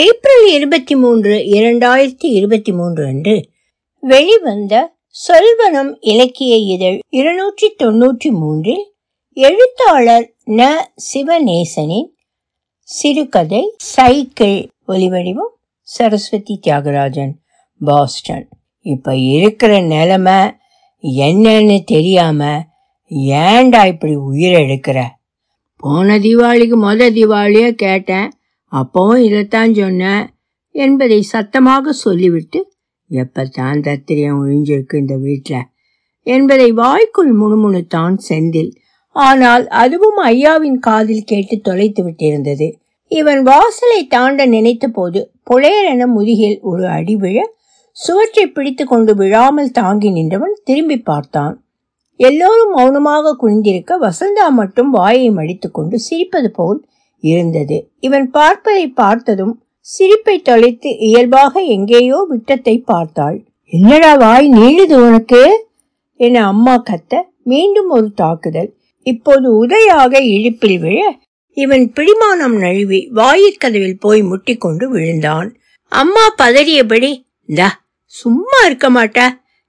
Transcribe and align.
April 0.00 0.44
இருபத்தி 0.52 0.96
மூன்று 0.96 1.30
இரண்டாயிரத்தி 1.30 2.28
இருபத்தி 2.38 2.72
மூன்று 2.72 3.06
அன்று 3.06 3.34
வெளிவந்த 4.00 4.74
சொல்வனம் 5.28 5.96
இலக்கிய 6.00 6.56
இதழ் 6.56 6.98
இருநூற்றி 7.08 7.74
தொன்னூற்றி 7.82 8.30
மூன்றில் 8.30 8.84
எழுத்தாளர் 9.36 10.34
ந. 10.46 10.70
சிவநேசனின் 11.14 12.08
சிறுகதை 12.80 13.62
சைக்கிள் 13.76 14.68
ஒலிவடிவம் 14.88 15.52
சரஸ்வதி 15.80 16.60
தியாகராஜன் 16.66 17.32
பாஸ்டன். 17.80 18.48
இப்ப 18.80 19.16
இருக்கிற 19.16 19.80
நிலைமை 19.80 20.40
என்னன்னு 21.22 21.84
தெரியாம 21.84 22.64
ஏன்டா 23.40 23.86
இப்படி 23.86 24.14
உயிரை 24.14 24.62
எடுக்கிற? 24.64 25.08
போன 25.76 26.18
தீபாவளிக்கு 26.18 26.78
மொத 26.86 27.10
தீபாவளியே 27.18 27.70
கேட்டேன். 27.70 28.30
அப்பவும் 28.72 29.22
இதைத்தான் 29.22 29.72
சொன்னேன் 29.74 30.24
என்பதை 30.74 31.18
சத்தமாக 31.22 31.92
சொல்லிவிட்டு 32.04 32.60
எப்பத்தான் 33.10 33.80
தத்திரியம் 33.80 34.38
ஒழிஞ்சிருக்கு 34.42 34.94
இந்த 34.94 35.16
வீட்டில் 35.16 35.66
என்பதை 36.26 36.68
வாய்க்குள் 36.72 37.32
முணுமுணுத்தான் 37.32 38.16
செந்தில். 38.28 38.70
ஆனால் 39.16 39.64
அதுவும் 39.74 40.18
ஐயாவின் 40.24 40.78
காதில் 40.78 41.24
கேட்டு 41.24 41.56
தொலைத்து 41.60 42.02
விட்டிருந்தது. 42.02 42.68
இவன் 43.10 43.40
வாசலை 43.42 44.00
தாண்ட 44.06 44.46
நினைத்த 44.46 44.86
போது 44.88 45.20
புலையரென 45.50 46.02
முதுகில் 46.06 46.58
ஒரு 46.62 46.84
அடி 46.88 47.16
விழ 47.16 47.38
சுவற்றை 47.96 48.44
பிடித்து 48.46 48.84
கொண்டு 48.86 49.12
விழாமல் 49.14 49.70
தாங்கி 49.70 50.10
நின்றவன் 50.10 50.54
திரும்பி 50.64 50.98
பார்த்தான். 51.00 51.54
எல்லோரும் 52.20 52.72
மௌனமாக 52.76 53.34
குனிந்திருக்க 53.34 53.92
வசந்தா 54.02 54.46
மட்டும் 54.50 54.90
வாயை 54.90 55.28
மடித்துக்கொண்டு 55.30 55.96
சிரிப்பது 56.08 56.48
போல் 56.54 56.80
இருந்தது. 57.22 57.76
இவன் 58.00 58.26
பார்ப்பதை 58.30 58.86
பார்த்ததும் 58.92 59.54
சிரிப்பை 59.86 60.36
தொலைத்து 60.42 60.90
இயல்பாக 60.98 61.54
எங்கேயோ 61.60 62.18
விட்டத்தை 62.28 62.74
பார்த்தாள். 62.78 63.38
என்னடா 63.72 64.12
வாய் 64.14 64.46
நீளுது 64.48 64.96
உனக்கு? 65.08 65.42
என 66.20 66.44
அம்மா 66.46 66.74
கத்த 66.90 67.22
மீண்டும் 67.42 67.90
ஒரு 67.90 68.08
தாக்குதல். 68.14 68.70
இப்போது 69.06 69.46
உதையாக 69.62 70.12
இழுப்பில் 70.34 70.78
விழ 70.78 70.98
இவன் 71.56 71.84
பிடிமானம் 71.96 72.56
நழுவி 72.58 73.00
வாயிற்கதவில் 73.14 73.98
போய் 74.00 74.22
முட்டிக்கொண்டு 74.22 74.84
விழுந்தான். 74.84 75.48
அம்மா 75.92 76.24
பதறியபடி 76.38 77.10
தா 77.54 77.68
சும்மா 78.14 78.58
இருக்க 78.66 78.88
மாட்டா 78.90 79.26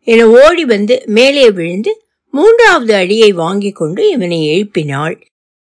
என 0.07 0.21
ஓடி 0.41 0.63
வந்து 0.65 0.95
மேலே 1.07 1.45
விழுந்து 1.51 1.91
மூன்றாவது 2.33 2.93
அடியை 2.95 3.31
வாங்கிக் 3.33 3.75
கொண்டு 3.75 4.01
இவனை 4.09 4.39
எழுப்பினாள். 4.47 5.15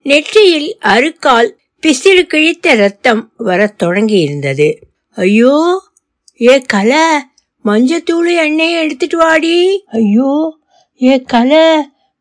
நெற்றியில் 0.06 0.70
அருக்கால் 0.84 1.50
பிசிறு 1.82 2.22
கிழித்த 2.22 2.74
ரத்தம் 2.74 3.32
வரத் 3.36 3.78
தொடங்கி 3.78 4.18
இருந்தது 4.20 4.78
ஐயோ 5.16 5.54
ஏ 6.40 6.60
கலை 6.60 7.04
மஞ்சத்தூள் 7.64 8.28
எண்ணெயை 8.44 8.82
எடுத்துட்டு 8.82 9.16
வாடி. 9.16 9.84
ஐயோ 9.86 10.58
ஏ 11.00 11.20
கலை 11.22 11.64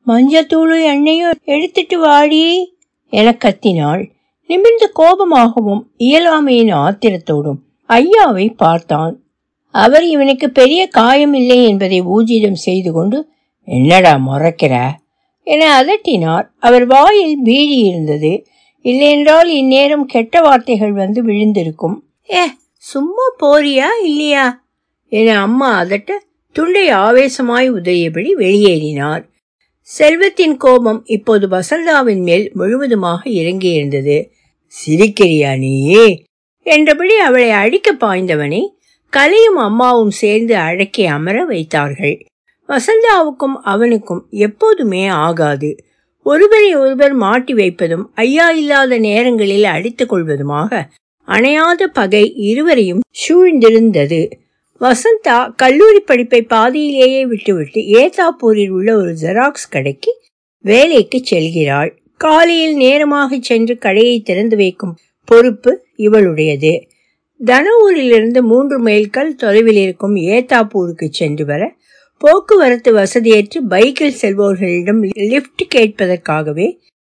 மஞ்சத்தூள் 0.07 0.73
எண்ணெயும் 0.83 1.37
எடுத்துட்டு 1.43 1.99
வாடி. 1.99 2.75
என 3.09 3.37
கத்தினாள். 3.45 4.03
நிமிர்ந்த 4.49 4.85
கோபமாகவும் 4.95 5.83
இயலாமையின் 5.97 6.73
ஆத்திரத்தோடும் 6.75 7.59
ஐயாவை 7.89 8.53
பார்த்தான். 8.55 9.13
அவர் 9.73 10.03
இவனுக்கு 10.03 10.49
பெரிய 10.49 10.87
காயம் 10.87 11.33
இல்லை 11.33 11.67
என்பதை 11.67 12.01
ஊஜிதம் 12.01 12.63
செய்து 12.67 12.91
கொண்டு 12.91 13.29
என்னடா 13.67 14.13
முறைக்கிற? 14.27 14.75
என 15.47 15.61
அதட்டினார். 15.81 16.47
அவர் 16.59 16.85
வாயில் 16.85 17.37
பீடி 17.43 17.77
இருந்தது 17.91 18.45
இல்லையென்றால் 18.81 19.49
இந்நேரம் 19.49 20.05
கெட்ட 20.05 20.41
வார்த்தைகள் 20.41 20.91
வந்து 20.91 21.23
விழுந்திருக்கும். 21.23 21.95
ஏ 22.29 22.41
சும்மா 22.77 23.23
போறியா 23.43 23.85
இல்லையா? 24.03 24.65
என 25.07 25.41
அம்மா 25.41 25.81
அதட்ட 25.81 26.11
துண்டை 26.51 26.89
ஆவேசமாய் 26.89 27.69
உதறியபடி 27.71 28.29
வெளியேறினார். 28.37 29.29
செல்வத்தின் 29.81 30.57
கோபம் 30.57 31.05
இப்போது 31.05 31.47
வசந்தாவின் 31.47 32.21
மேல் 32.21 32.51
முழுவதுமாக 32.53 33.29
இறங்கியிருந்தது. 33.29 34.29
சிரிக்கிறியா 34.67 35.57
நீயே? 35.57 36.23
என்றபடி 36.63 37.15
அவளை 37.15 37.49
அடிக்க 37.49 37.93
பாய்ந்தவனை 37.93 38.67
கலையும் 39.09 39.55
அம்மாவும் 39.55 40.11
சேர்ந்து 40.11 40.57
அழைக்க 40.57 41.11
அமர 41.11 41.45
வைத்தார்கள். 41.45 42.25
வசந்தாவுக்கும் 42.67 43.55
அவனுக்கும் 43.63 44.27
எப்போதுமே 44.29 45.07
ஆகாது. 45.07 45.75
ஒருவரை 46.25 46.75
ஒருவர் 46.75 47.13
மாட்டி 47.13 47.53
வைப்பதும் 47.53 48.03
ஐயா 48.15 48.51
இல்லாத 48.51 48.97
நேரங்களில் 48.97 49.63
அடித்துக் 49.63 50.11
கொள்வதுமாக 50.13 50.81
அணையாத 51.27 51.87
பகை 51.93 52.23
இருவரையும் 52.35 53.01
சூழ்ந்திருந்தது. 53.21 54.21
வசந்தா 54.81 55.37
கல்லூரி 55.55 55.99
படிப்பை 55.99 56.41
பாதியிலேயே 56.41 57.25
விட்டுவிட்டு 57.25 57.81
ஏதாப்பூரில் 57.99 58.69
உள்ள 58.69 58.89
ஒரு 58.97 59.11
ஜெராக்ஸ் 59.21 59.69
கடைக்கு 59.69 60.11
வேலைக்கு 60.65 61.19
செல்கிறாள். 61.23 61.91
காலையில் 62.17 62.75
நேரமாக 62.75 63.37
சென்று 63.39 63.77
கடையை 63.77 64.21
திறந்து 64.21 64.55
வைக்கும் 64.55 64.95
பொறுப்பு 65.25 65.71
இவளுடையது. 65.97 66.73
தனவூரிலிருந்து 67.39 68.41
மூன்று 68.41 68.79
மைல்கள் 68.79 69.35
தொலைவில் 69.35 69.75
இருக்கும் 69.75 70.15
ஏத்தாப்பூருக்கு 70.15 71.07
சென்று 71.09 71.45
வர 71.45 71.61
போக்குவரத்து 72.21 72.89
வசதியற்று 72.93 73.59
பைக்கில் 73.69 74.17
செல்பவர்களிடம் 74.21 74.99
லிப்ட் 75.31 75.63
கேட்பதற்காகவே 75.75 76.67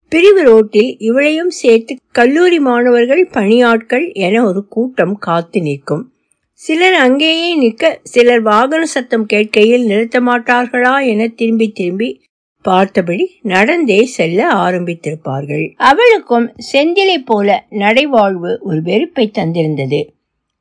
பிரிவு 0.08 0.42
ரோட்டில் 0.42 0.96
இவளையும் 0.98 1.52
சேர்த்து 1.60 1.96
கல்லூரி 2.12 2.58
மாணவர்கள் 2.58 3.28
பணியாட்கள் 3.32 4.12
என 4.12 4.44
ஒரு 4.44 4.66
கூட்டம் 4.68 5.18
காத்து 5.18 5.60
நிற்கும். 5.60 6.12
சிலர் 6.52 6.92
அங்கேயே 6.92 7.54
நிற்க 7.54 8.00
சிலர் 8.02 8.42
வாகன 8.42 8.84
சத்தம் 8.84 9.26
கேட்கையில் 9.32 9.84
நிறுத்த 9.84 10.20
மாட்டார்களா 10.20 11.06
என 11.06 11.28
திரும்பி 11.28 11.68
திரும்பி 11.70 12.20
பார்த்தபடி 12.64 13.26
நடந்தே 13.42 14.04
செல்ல 14.04 14.40
ஆரம்பித்திருப்பார்கள். 14.52 15.66
அவளுக்கும் 15.76 16.48
செந்திலை 16.72 17.18
போல 17.24 17.66
நடைவாழ்வு 17.70 18.58
ஒரு 18.60 18.82
வெறுப்பை 18.82 19.30
தந்திருந்தது. 19.38 20.00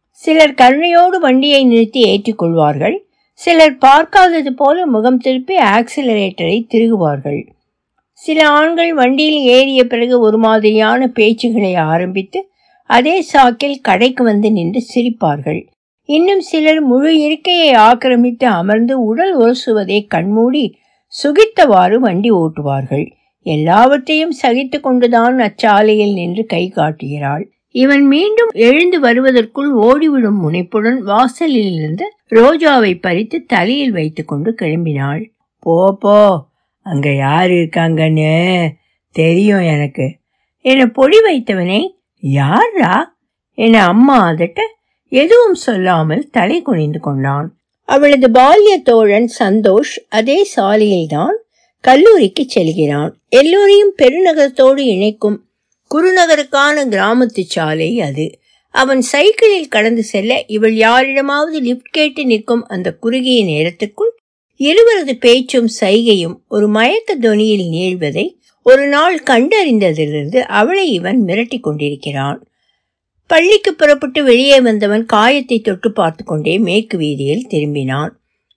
சிலர் 0.10 0.54
கருணையோடு 0.54 1.20
வண்டியை 1.20 1.66
நிறுத்தி 1.66 2.02
ஏற்றிக்கொள்வார்கள். 2.14 2.98
சிலர் 3.40 3.78
பார்க்காதது 3.78 4.54
போல 4.54 4.86
முகம் 4.86 5.18
திருப்பி 5.18 5.56
ஆக்சிலரேட்டரை 5.58 6.56
திருகுவார்கள். 6.74 7.48
சில 8.12 8.50
ஆண்கள் 8.50 8.94
வண்டியில் 8.94 9.42
ஏறிய 9.48 9.84
பிறகு 9.84 10.20
ஒரு 10.20 10.38
மாதிரியான 10.38 11.08
பேச்சுகளை 11.08 11.78
ஆரம்பித்து 11.78 12.40
அதே 12.84 13.26
சாக்கில் 13.34 13.78
கடைக்கு 13.82 14.24
வந்து 14.24 14.52
நின்று 14.52 14.82
சிரிப்பார்கள். 14.94 15.62
இன்னும் 16.06 16.42
சிலர் 16.42 16.82
முழு 16.82 17.22
இருக்கையை 17.22 17.74
ஆக்கிரமித்து 17.74 18.48
அமர்ந்து 18.48 19.04
உடல் 19.04 19.34
உரசுவதை 19.40 20.08
கண்மூடி 20.08 20.78
சுகித்தவாறு 21.14 21.96
வண்டி 21.96 22.32
ஓட்டுவார்கள். 22.32 23.06
எல்லாவற்றையும் 23.46 24.34
சகித்து 24.42 24.80
கொண்டுதான் 24.80 25.38
அச்சாலையில் 25.40 26.14
நின்று 26.14 26.46
கை 26.46 26.70
காட்டுகிறாள். 26.70 27.46
இவன் 27.78 28.06
மீண்டும் 28.06 28.52
எழுந்து 28.54 29.00
வருவதற்குள் 29.00 29.72
ஓடிவிடும் 29.80 30.40
முனைப்புடன் 30.44 31.00
வாசலில் 31.02 31.74
இருந்து 31.74 32.06
ரோஜாவை 32.30 33.00
பறித்து 33.02 33.38
தலையில் 33.46 33.92
வைத்துக்கொண்டு 33.92 34.52
கிளம்பினாள். 34.62 35.24
போ 35.60 35.76
போ 36.00 36.16
அங்க 36.86 37.08
யார் 37.16 37.50
இருக்காங்கன்னு 37.50 38.32
தெரியும் 39.16 39.66
எனக்கு. 39.74 40.08
என்னை 40.66 40.86
பொடி 40.86 41.18
வைத்தவனை 41.20 41.82
யாரா 42.24 42.96
என 43.58 43.84
அம்மா 43.86 44.18
அதட்ட 44.30 44.62
எதுவும் 45.12 45.58
சொல்லாமல் 45.66 46.30
தலை 46.30 46.62
குனிந்து 46.62 47.00
கொண்டான். 47.00 47.48
அவளது 47.90 48.28
பால்ய 48.32 48.74
தோழன் 48.84 49.30
சந்தோஷ் 49.40 49.94
அதே 50.10 50.40
சாலையில்தான் 50.56 51.36
கல்லூரிக்கு 51.84 52.44
செல்கிறான். 52.48 53.12
எல்லோரையும் 53.30 53.94
பெருநகரத்தோடு 53.98 54.84
இணைக்கும் 54.94 55.38
குருநகருக்கான 55.96 56.86
கிராமத்து 56.86 57.44
சாலை 57.46 58.02
அது. 58.02 58.40
அவன் 58.70 59.02
சைக்கிளில் 59.02 59.68
கடந்து 59.68 60.04
செல்ல 60.04 60.44
இவள் 60.48 60.76
யாரிடமாவது 60.76 61.62
லிப்ட் 61.62 61.92
கேட்டு 61.92 62.26
நிற்கும் 62.26 62.66
அந்த 62.66 62.94
குறுகிய 62.94 63.46
நேரத்துக்குள் 63.46 64.14
இருவரது 64.60 65.14
பேச்சும் 65.18 65.70
சைகையும் 65.80 66.36
ஒரு 66.48 66.68
மயக்க 66.68 67.16
துணியில் 67.16 67.68
நீள்வதை 67.68 68.26
ஒரு 68.64 68.88
நாள் 68.88 69.24
கண்டறிந்ததிலிருந்து 69.24 70.38
அவளை 70.38 70.92
இவன் 70.92 71.26
மிரட்டி 71.26 71.60
கொண்டிருக்கிறான். 71.60 72.48
பள்ளிக்கு 73.28 73.74
புறப்பட்டு 73.74 74.24
வெளியே 74.24 74.62
வந்தவன் 74.62 75.06
காயத்தை 75.06 75.60
தொட்டு 75.60 75.92
பார்த்து 75.92 76.24
கொண்டே 76.24 76.60
மேற்கு 76.60 76.98
வீதியில் 76.98 77.48
திரும்பினான். 77.50 78.10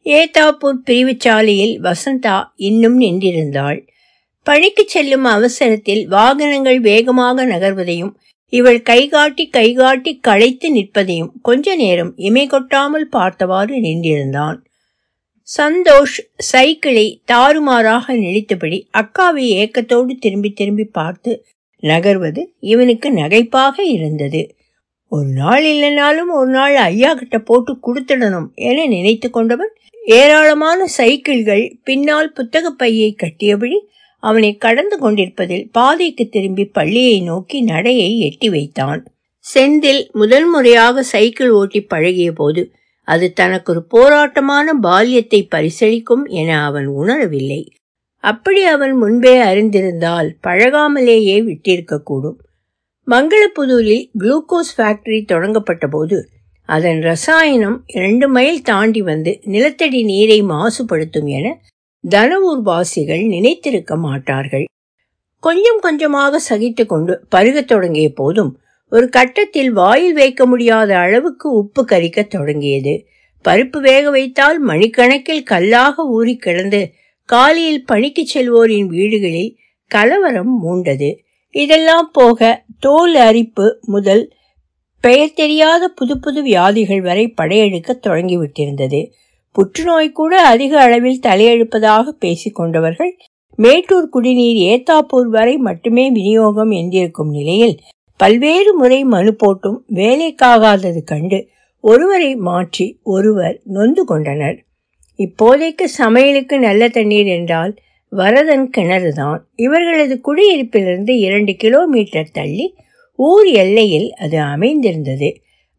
ஏத்தாப்பூர் 0.05 0.81
பிரிவுச்சாலையில் 0.87 1.75
வசந்தா 1.81 2.37
இன்னும் 2.55 3.01
நின்றிருந்தாள். 3.01 3.89
பணிக்கு 4.47 4.85
செல்லும் 4.87 5.27
அவசரத்தில் 5.27 6.03
வாகனங்கள் 6.09 6.81
வேகமாக 6.81 7.45
நகர்வதையும் 7.45 8.13
இவள் 8.53 8.81
கைகாட்டி 8.83 9.45
கைகாட்டி 9.49 10.13
களைத்து 10.21 10.69
நிற்பதையும் 10.77 11.33
கொஞ்ச 11.43 11.75
நேரம் 11.77 12.13
இமை 12.29 12.45
கொட்டாமல் 12.47 13.07
பார்த்தவாறு 13.09 13.75
நின்றிருந்தான். 13.81 14.59
சந்தோஷ் 15.49 16.17
சைக்கிளை 16.51 17.07
தாறுமாறாக 17.25 18.15
நினைத்தபடி 18.17 18.79
அக்காவை 18.99 19.45
ஏக்கத்தோடு 19.61 20.15
திரும்பி 20.19 20.51
திரும்பி 20.53 20.87
பார்த்து 20.93 21.33
நகர்வது 21.83 22.43
இவனுக்கு 22.73 23.09
நகைப்பாக 23.13 23.77
இருந்தது. 23.87 24.43
ஒரு 25.13 25.29
நாள் 25.33 25.65
இல்லைனாலும் 25.65 26.33
ஒரு 26.33 26.51
நாள் 26.51 26.75
ஐயா 26.83 27.13
கிட்ட 27.15 27.37
போட்டு 27.41 27.73
கொடுத்துடணும் 27.87 28.49
என 28.69 28.85
நினைத்து 28.87 29.29
கொண்டவன் 29.31 29.73
ஏராளமான 30.03 30.87
சைக்கிள்கள் 30.99 31.65
பின்னால் 31.85 32.31
புத்தக 32.33 32.71
பையை 32.73 33.11
கட்டியபடி 33.15 33.79
அவனை 34.23 34.51
கடந்து 34.57 34.97
கொண்டிருப்பதில் 34.99 35.65
பாதைக்கு 35.73 36.25
திரும்பி 36.29 36.65
பள்ளியை 36.65 37.17
நோக்கி 37.21 37.59
நடையை 37.63 38.11
எட்டி 38.19 38.49
வைத்தான். 38.51 39.01
செந்தில் 39.45 40.03
முதல் 40.13 40.49
முறையாக 40.49 41.03
சைக்கிள் 41.03 41.51
ஓட்டி 41.51 41.81
பழகிய 41.83 42.31
போது 42.33 42.63
அது 43.09 43.27
தனக்கு 43.33 43.73
ஒரு 43.73 43.83
போராட்டமான 43.89 44.75
பால்யத்தை 44.83 45.41
பரிசளிக்கும் 45.55 46.25
என 46.41 46.51
அவன் 46.65 46.89
உணரவில்லை. 46.89 47.63
அப்படி 48.25 48.63
அவன் 48.65 48.95
முன்பே 48.97 49.35
அறிந்திருந்தால் 49.41 50.29
பழகாமலேயே 50.47 51.37
விட்டிருக்கக்கூடும். 51.49 52.39
மங்களப்புதூரில் 53.07 54.05
குளுக்கோஸ் 54.19 54.75
ஃபேக்டரி 54.77 55.21
தொடங்கப்பட்ட 55.25 55.87
போது 55.87 56.19
அதன் 56.69 57.01
ரசாயனம் 57.01 57.79
இரண்டு 57.87 58.27
மைல் 58.29 58.61
தாண்டி 58.63 59.01
வந்து 59.03 59.33
நிலத்தடி 59.45 60.01
நீரை 60.03 60.43
மாசுபடுத்தும் 60.43 61.29
என 61.39 61.47
தனவூர் 62.09 62.63
வாசிகள் 62.63 63.21
நினைத்திருக்க 63.21 63.97
மாட்டார்கள். 63.97 64.65
கொஞ்சம் 65.41 65.79
கொஞ்சமாக 65.81 66.41
சகித்து 66.41 66.87
கொண்டு 66.87 67.27
பருகத் 67.37 67.65
தொடங்கிய 67.65 68.13
போதும் 68.13 68.59
ஒரு 68.91 69.09
கட்டத்தில் 69.09 69.73
வாயில் 69.73 70.13
வைக்க 70.13 70.47
முடியாத 70.47 70.97
அளவுக்கு 70.97 71.51
உப்பு 71.51 71.85
கரிக்கத் 71.85 72.27
தொடங்கியது. 72.27 73.07
பருப்பு 73.45 73.81
வேக 73.81 74.11
வைத்தால் 74.11 74.67
மணிக்கணக்கில் 74.67 75.43
கல்லாக 75.43 76.03
ஊறி 76.03 76.37
கிடந்து 76.37 76.93
காலையில் 77.25 77.85
பணிக்கு 77.85 78.29
செல்வோரின் 78.35 78.87
வீடுகளில் 78.87 79.57
கலவரம் 79.87 80.55
மூண்டது. 80.65 81.17
இதெல்லாம் 81.51 82.11
போக 82.13 82.65
தோல் 82.79 83.15
அரிப்பு 83.15 83.79
முதல் 83.81 84.33
பெயர் 85.01 85.33
தெரியாத 85.33 85.89
புது 85.89 86.19
புது 86.19 86.43
வியாதிகள் 86.43 87.01
வரை 87.01 87.29
படையெடுக்க 87.29 87.99
தொடங்கிவிட்டிருந்தது. 88.03 89.01
புற்றுநோய் 89.57 90.11
கூட 90.13 90.33
அதிக 90.43 90.73
அளவில் 90.81 91.25
தலையெழுப்பதாக 91.27 92.09
பேசிக் 92.19 92.55
கொண்டவர்கள் 92.55 93.13
மேட்டூர் 93.59 94.09
குடிநீர் 94.09 94.61
ஏத்தாப்பூர் 94.71 95.31
வரை 95.31 95.55
மட்டுமே 95.59 96.05
விநியோகம் 96.11 96.71
என்றிருக்கும் 96.71 97.31
நிலையில் 97.31 97.77
பல்வேறு 98.21 98.73
முறை 98.75 99.01
மனு 99.05 99.33
போட்டும் 99.43 99.79
வேலைக்காகாதது 99.95 101.01
கண்டு 101.05 101.39
ஒருவரை 101.85 102.33
மாற்றி 102.37 102.87
ஒருவர் 103.03 103.57
நொந்து 103.65 104.03
கொண்டனர். 104.05 104.59
இப்போதைக்கு 105.19 105.87
சமையலுக்கு 105.99 106.59
நல்ல 106.59 106.89
தண்ணீர் 106.89 107.27
என்றால் 107.27 107.73
வரதன் 108.13 108.67
கிணறுதான். 108.77 109.41
இவர்களது 109.57 110.17
குடியிருப்பிலிருந்து 110.29 111.13
இரண்டு 111.19 111.53
கிலோமீட்டர் 111.57 112.33
தள்ளி 112.33 112.67
ஊர் 113.19 113.49
எல்லையில் 113.63 114.09
அது 114.15 114.39
அமைந்திருந்தது. 114.45 115.31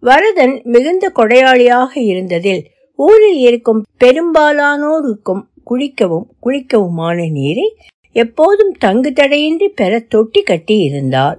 வரதன் 0.04 0.56
மிகுந்த 0.64 1.06
கொடையாளியாக 1.16 1.92
இருந்ததில் 2.12 2.62
ஊரில் 3.06 3.40
இருக்கும் 3.48 3.82
பெரும்பாலானோருக்கும் 4.00 5.44
குளிக்கவும் 5.70 6.28
குளிக்கவுமான 6.44 7.18
நீரை 7.32 7.68
எப்போதும் 8.16 8.74
தங்கு 8.80 9.10
தடையின்றி 9.14 9.68
பெற 9.80 10.00
தொட்டி 10.14 10.42
கட்டி 10.42 10.78
இருந்தார். 10.88 11.38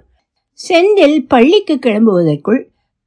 செந்தில் 0.61 1.19
பள்ளிக்கு 1.29 1.75
கிளம்புவதற்குள் 1.75 2.63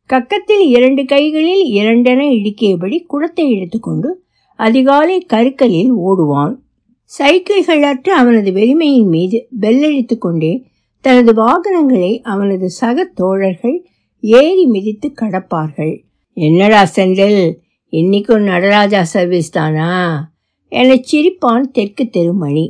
கக்கத்தில் 0.10 0.66
இரண்டு 0.76 1.04
கைகளில் 1.06 1.64
இரண்டென 1.78 2.22
இடுக்கியபடி 2.38 2.98
குடத்தை 3.06 3.46
எடுத்துக்கொண்டு 3.52 4.10
அதிகாலை 4.60 5.18
கருக்கலில் 5.34 5.94
ஓடுவான். 6.08 6.54
சைக்கிள்கள் 7.18 7.84
அற்ற 7.84 8.10
அவனது 8.16 8.50
வெறுமையின் 8.52 9.12
மீது 9.16 9.38
பெல்லடித்துக் 9.62 10.24
கொண்டே 10.26 10.54
தனது 11.06 11.32
வாகனங்களை 11.34 12.14
அவனது 12.34 12.68
சக 12.80 13.04
தோழர்கள் 13.16 13.78
ஏறி 14.24 14.64
மிதித்து 14.66 15.08
கடப்பார்கள். 15.22 15.94
என்னடா 16.38 16.82
செந்தில் 16.96 17.42
இன்னைக்கும் 17.94 18.44
நடராஜா 18.44 19.04
சர்வீஸ் 19.04 19.52
தானா? 19.52 19.90
என 20.72 20.94
சிரிப்பான் 21.12 21.66
தெற்கு 21.72 22.04
தெருமணி. 22.14 22.64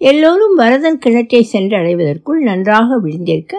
எல்லோரும் 0.00 0.54
வரதன் 0.54 0.98
கிணற்றை 1.06 1.40
சென்றடைவதற்குள் 1.52 2.38
நன்றாக 2.40 2.98
விழுந்திருக்க 2.98 3.54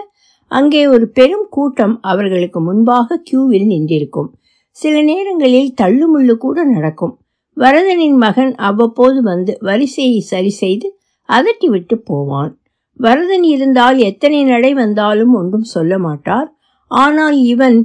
அங்கே 0.50 0.86
ஒரு 0.86 1.06
பெரும் 1.08 1.46
கூட்டம் 1.50 1.98
அவர்களுக்கு 2.00 2.60
முன்பாக 2.60 3.18
கியூவில் 3.30 3.66
நின்றிருக்கும். 3.66 4.30
சில 4.76 5.02
நேரங்களில் 5.02 5.70
தள்ளுமுள்ளு 5.82 6.34
கூட 6.36 6.64
நடக்கும். 6.64 7.14
வரதனின் 7.56 8.16
மகன் 8.16 8.54
அவ்வப்போது 8.54 9.22
வந்து 9.22 9.54
வரிசையை 9.60 10.20
சரி 10.20 10.48
செய்து 10.48 10.88
அதட்டி 11.28 11.66
விட்டு 11.66 11.98
போவான். 12.00 12.52
வரதன் 13.00 13.42
இருந்தால் 13.42 13.98
எத்தனை 13.98 14.44
நடை 14.44 14.74
வந்தாலும் 14.74 15.34
ஒன்றும் 15.34 15.68
சொல்ல 15.76 15.98
மாட்டார். 15.98 16.48
ஆனால் 16.90 17.38
இவன் 17.44 17.78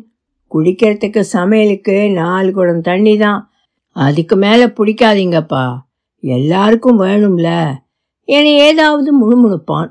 குடிக்கிறதுக்கு 0.53 1.23
சமையலுக்கு 1.33 2.11
நாலு 2.11 2.51
குடம் 2.51 2.81
தண்ணி 2.81 3.17
தான் 3.17 3.51
அதுக்கு 3.91 4.35
மேலே 4.35 4.65
பிடிக்காதீங்கப்பா. 4.65 5.75
எல்லாருக்கும் 6.19 7.01
வேணும்ல. 7.01 7.73
என 8.23 8.49
ஏதாவது 8.49 9.09
முணுமுணுப்பான். 9.19 9.89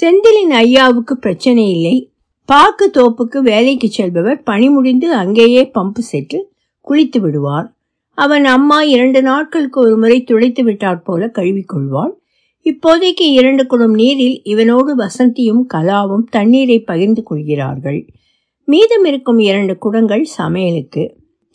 செந்திலின் 0.00 0.52
ஐயாவுக்கு 0.52 1.16
பிரச்சனை 1.16 1.70
இல்லை. 1.70 2.10
பாக்கு 2.44 2.90
தோப்புக்கு 2.94 3.38
வேலைக்கு 3.38 3.90
செல்பவர் 3.90 4.42
பணி 4.42 4.68
முடிந்து 4.68 5.14
அங்கேயே 5.14 5.70
பம்பு 5.74 5.98
செட்டு 6.12 6.42
குளித்து 6.88 7.20
விடுவார். 7.20 7.74
அவன் 8.14 8.44
அம்மா 8.44 8.82
இரண்டு 8.82 9.22
நாட்களுக்கு 9.22 9.80
ஒரு 9.80 9.96
முறை 9.96 10.24
துடைத்து 10.24 10.64
விட்டாற் 10.64 11.04
போல 11.04 11.26
கழுவிக்கொள்வாள். 11.26 12.12
இப்போதைக்கு 12.64 13.20
இரண்டு 13.20 13.66
குடம் 13.66 13.94
நீரில் 13.94 14.42
இவனோடு 14.44 14.92
வசந்தியும் 14.98 15.62
கலாவும் 15.74 16.24
தண்ணீரை 16.30 16.80
பகிர்ந்து 16.80 17.22
கொள்கிறார்கள். 17.22 18.06
மீதம் 18.68 19.04
இருக்கும் 19.04 19.38
இரண்டு 19.38 19.78
குடங்கள் 19.78 20.24
சமையலுக்கு. 20.38 21.02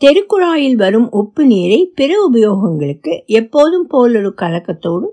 தெருக்குழாயில் 0.01 0.75
வரும் 0.75 1.11
உப்பு 1.11 1.45
நீரை 1.45 1.91
பிற 1.95 2.29
உபயோகங்களுக்கு 2.31 3.13
எப்போதும் 3.25 3.87
போலொரு 3.93 4.31
கலக்கத்தோடு 4.41 5.07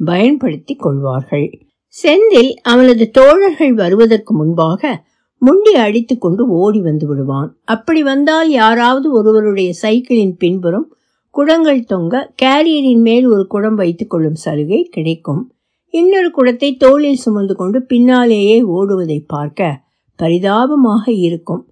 பயன்படுத்தி 0.00 0.74
கொள்வார்கள். 0.74 1.46
செந்தில் 1.94 2.52
அவனது 2.62 3.10
தோழர்கள் 3.10 3.72
வருவதற்கு 3.72 4.34
முன்பாக 4.34 5.06
முண்டி 5.42 5.74
அடித்து 5.74 6.18
கொண்டு 6.18 6.48
ஓடி 6.48 6.80
வந்து 6.80 7.06
விடுவான். 7.06 7.56
அப்படி 7.64 8.02
வந்தால் 8.02 8.50
யாராவது 8.50 9.12
ஒருவருடைய 9.12 9.72
சைக்கிளின் 9.82 10.36
பின்புறம் 10.36 10.86
குடங்கள் 11.30 11.82
தொங்க 11.84 12.32
கேரியரின் 12.42 13.00
மேல் 13.00 13.26
ஒரு 13.26 13.46
குடம் 13.46 13.74
வைத்துக் 13.74 14.10
கொள்ளும் 14.10 14.34
சலுகை 14.34 14.88
கிடைக்கும். 14.90 15.52
இன்னொரு 15.94 16.30
குடத்தை 16.30 16.76
தோளில் 16.76 17.22
சுமந்து 17.26 17.56
கொண்டு 17.56 17.82
பின்னாலேயே 17.82 18.62
ஓடுவதை 18.62 19.20
பார்க்க 19.26 19.86
பரிதாபமாக 20.22 21.04
இருக்கும். 21.26 21.62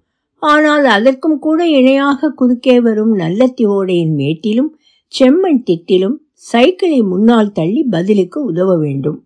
ஆனால் 0.43 0.85
அதற்கும் 0.95 1.37
கூட 1.45 1.59
இணையாக 1.77 2.29
குறுக்கே 2.39 2.75
வரும் 2.87 3.13
நல்லத்தி 3.19 3.63
ஓடையின் 3.75 4.13
மேட்டிலும் 4.19 4.71
செம்மண் 5.13 5.63
திட்டிலும் 5.69 6.17
சைக்கிளை 6.51 6.99
முன்னால் 7.11 7.55
தள்ளி 7.57 7.81
பதிலுக்கு 7.95 8.39
உதவ 8.43 8.69
வேண்டும். 8.77 9.17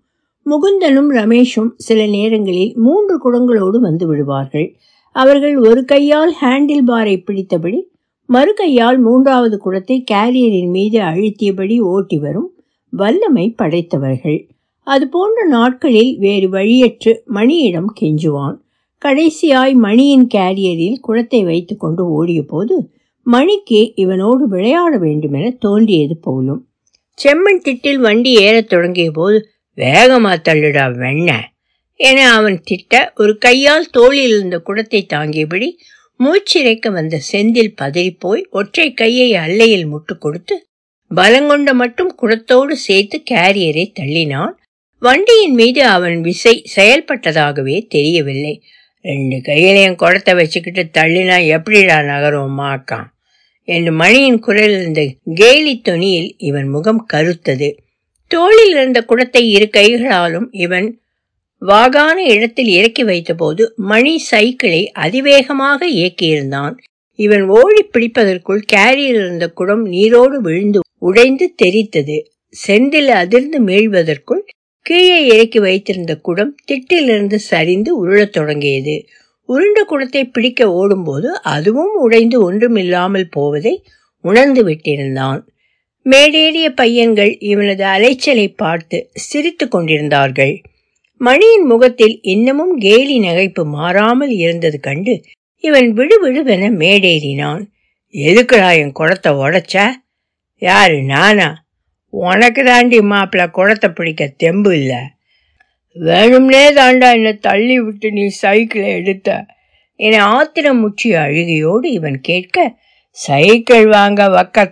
முகுந்தனும் 0.46 1.10
ரமேஷும் 1.18 1.72
சில 1.88 2.00
நேரங்களில் 2.16 2.74
மூன்று 2.86 3.16
குடங்களோடு 3.24 3.78
வந்து 3.88 4.06
விடுவார்கள். 4.08 4.68
அவர்கள் 5.16 5.56
ஒரு 5.70 5.82
கையால் 5.86 6.34
ஹேண்டில் 6.42 6.86
பாரை 6.90 7.16
பிடித்தபடி 7.28 7.80
மறு 8.30 8.52
கையால் 8.54 9.00
மூன்றாவது 9.00 9.56
குடத்தை 9.58 9.98
கேரியரின் 10.12 10.72
மீது 10.76 11.00
அழுத்தியபடி 11.10 11.78
ஓட்டி 11.92 12.18
வரும் 12.18 12.50
வல்லமை 12.94 13.46
படைத்தவர்கள். 13.62 14.40
அது 14.88 15.06
போன்ற 15.16 15.40
நாட்களில் 15.48 16.12
வேறு 16.20 16.48
வழியற்று 16.50 17.12
மணியிடம் 17.38 17.90
கெஞ்சுவான். 18.00 18.58
கடைசியாய் 19.06 19.74
மணியின் 19.74 20.28
கேரியரில் 20.34 21.00
குளத்தை 21.00 21.44
வைத்துக்கொண்டு 21.44 22.04
ஓடிய 22.06 22.44
போது 22.44 22.76
மணிக்கு 23.24 23.94
இவனோடு 23.96 24.44
விளையாட 24.54 24.98
வேண்டுமென 24.98 25.50
தோன்றியது 25.50 26.18
போலும். 26.18 26.70
செம்மண் 27.24 27.62
திட்டில் 27.64 27.96
வண்டி 27.96 28.34
ஏறத் 28.34 28.70
தொடங்கிய 28.70 29.12
போது 29.12 29.48
வேகமா 29.78 30.34
தள்ளுடா 30.44 30.86
வெண்ண 31.02 31.40
என 31.96 32.34
அவன் 32.34 32.62
திட்ட 32.64 33.14
ஒரு 33.16 33.38
கையால் 33.38 33.90
தோளில் 33.92 34.30
இருந்த 34.30 34.60
குடத்தை 34.60 35.06
தாங்கியபடி 35.14 35.70
மூச்சிறைக்க 36.20 36.92
வந்த 36.92 37.22
செந்தில் 37.32 37.76
பதறிப்போய் 37.82 38.44
ஒற்றை 38.50 38.94
கையை 38.94 39.34
அல்லையில் 39.34 39.88
முட்டு 39.88 40.18
கொடுத்து 40.20 40.68
பலங்கொண்ட 41.16 41.74
மட்டும் 41.74 42.16
குடத்தோடு 42.22 42.72
சேர்த்து 42.72 43.24
கேரியரை 43.32 43.86
தள்ளினான். 44.00 44.52
வண்டியின் 45.00 45.54
மீது 45.54 45.86
அவன் 45.86 46.22
விசை 46.22 46.64
செயல்பட்டதாகவே 46.76 47.86
தெரியவில்லை. 47.88 48.64
ரெண்டு 49.06 49.38
கையிலையும் 49.38 49.96
குடத்தை 49.96 50.34
வச்சுக்கிட்டு 50.36 50.84
தள்ளினா 50.98 51.38
எப்படிடா 51.48 51.98
நகரும் 52.04 52.60
மாக்கான் 52.60 53.10
என்று 53.68 53.92
மணியின் 53.92 54.40
குரல் 54.40 54.74
இருந்த 54.78 55.02
கேலி 55.34 55.74
துணியில் 55.82 56.30
இவன் 56.38 56.68
முகம் 56.68 57.02
கருத்தது. 57.14 57.70
தோளில் 58.32 58.74
இருந்த 58.76 59.00
குடத்தை 59.02 59.44
இரு 59.50 59.68
கைகளாலும் 59.70 60.48
இவன் 60.52 60.88
வாகான 61.62 62.18
இடத்தில் 62.34 62.68
இறக்கி 62.68 63.04
வைத்தபோது 63.04 63.64
மணி 63.76 64.14
சைக்கிளை 64.32 64.82
அதிவேகமாக 64.92 65.80
இயக்கியிருந்தான். 65.90 66.76
இவன் 67.20 67.44
ஓடி 67.50 67.82
பிடிப்பதற்குள் 67.86 68.62
கேரியில் 68.74 69.20
இருந்த 69.24 69.48
குடம் 69.50 69.84
நீரோடு 69.86 70.42
விழுந்து 70.42 70.80
உடைந்து 71.00 71.46
தெரித்தது. 71.64 72.18
செந்தில் 72.68 73.12
அதிர்ந்து 73.16 73.58
மீழ்வதற்குள் 73.62 74.42
கீழே 74.86 75.26
இறக்கி 75.26 75.60
வைத்திருந்த 75.60 76.16
குடம் 76.16 76.56
திட்டிலிருந்து 76.72 77.36
சரிந்து 77.36 77.92
உருளத் 77.98 78.30
தொடங்கியது. 78.30 79.06
உருண்ட 79.50 79.84
குடத்தை 79.86 80.24
பிடிக்க 80.26 80.74
ஓடும்போது 80.74 81.42
அதுவும் 81.42 81.94
உடைந்து 81.96 82.42
ஒன்றுமில்லாமல் 82.42 83.30
போவதை 83.30 83.86
உணர்ந்து 84.22 84.68
விட்டிருந்தான். 84.68 85.42
மேடேறிய 86.06 86.70
பையன்கள் 86.70 87.38
இவனது 87.40 87.84
அலைச்சலை 87.86 88.54
பார்த்து 88.56 89.10
சிரித்து 89.14 89.68
கொண்டிருந்தார்கள். 89.68 90.62
மணியின் 91.22 91.66
முகத்தில் 91.66 92.20
இன்னமும் 92.22 92.78
கேலி 92.78 93.20
நகைப்பு 93.20 93.64
மாறாமல் 93.64 94.30
இருந்தது 94.30 94.80
கண்டு 94.80 95.24
இவன் 95.64 95.94
விடுவிடுவென 95.94 96.70
மேடேறினான். 96.76 97.64
எதுக்குடா 98.14 98.78
என் 98.78 98.92
குடத்தை 98.92 99.32
உடைச்ச? 99.34 99.90
யாரு 100.62 101.04
நானா? 101.04 101.50
உனக்கு 102.14 102.62
தாண்டி 102.64 102.98
மாப்பிள்ள 103.12 103.44
குளத்தை 103.58 103.90
பிடிக்க 103.90 104.24
தெம்பு 104.44 104.72
இல்லை. 104.80 105.02
வேணும்னே 105.96 106.64
தாண்டா 106.78 107.08
என்னை 107.18 107.34
தள்ளி 107.48 107.76
விட்டு 107.80 108.08
நீ 108.18 108.26
சைக்கிளை 108.42 108.90
எடுத்த. 109.00 109.30
என்னை 110.00 110.20
ஆத்திரம் 110.36 110.82
முற்றி 110.84 111.10
அழுகையோடு 111.24 111.88
இவன் 111.98 112.18
கேட்க 112.22 112.58
சைக்கிள் 113.18 113.88
வாங்க 113.88 114.22
வக்க 114.30 114.68